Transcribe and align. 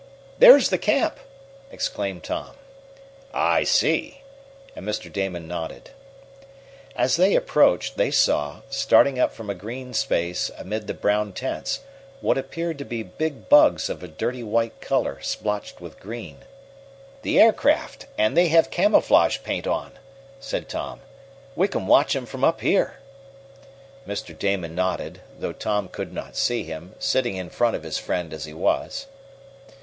"There's 0.39 0.71
the 0.71 0.79
Camp!" 0.79 1.19
exclaimed 1.69 2.23
Tom. 2.23 2.55
"I 3.35 3.63
see," 3.63 4.23
and 4.75 4.83
Mr. 4.83 5.13
Damon 5.13 5.47
nodded. 5.47 5.91
As 6.95 7.17
they 7.17 7.35
approached, 7.35 7.97
they 7.97 8.09
saw, 8.09 8.61
starting 8.67 9.19
up 9.19 9.31
from 9.31 9.47
a 9.47 9.53
green 9.53 9.93
space 9.93 10.49
amid 10.57 10.87
the 10.87 10.95
brown 10.95 11.33
tents, 11.33 11.81
what 12.19 12.35
appeared 12.35 12.79
to 12.79 12.83
be 12.83 13.03
big 13.03 13.47
bugs 13.47 13.91
of 13.91 14.01
a 14.01 14.07
dirty 14.07 14.41
white 14.41 14.81
color 14.81 15.19
splotched 15.21 15.79
with 15.79 15.99
green. 15.99 16.45
"The 17.21 17.39
aircraft 17.39 18.07
and 18.17 18.35
they 18.35 18.47
have 18.47 18.71
camouflage 18.71 19.37
paint 19.43 19.67
on," 19.67 19.91
said 20.39 20.67
Tom. 20.67 21.01
"We 21.55 21.67
can 21.67 21.85
watch 21.85 22.15
'em 22.15 22.25
from 22.25 22.43
up 22.43 22.61
here!" 22.61 22.95
Mr. 24.07 24.35
Damon 24.35 24.73
nodded, 24.73 25.21
though 25.37 25.53
Tom 25.53 25.87
could 25.89 26.11
not 26.11 26.35
see 26.35 26.63
him, 26.63 26.95
sitting 26.97 27.35
in 27.35 27.51
front 27.51 27.75
of 27.75 27.83
his 27.83 27.99
friend 27.99 28.33
as 28.33 28.45
he 28.45 28.53
was. 28.55 29.05